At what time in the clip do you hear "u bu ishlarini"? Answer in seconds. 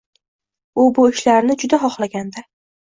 0.83-1.59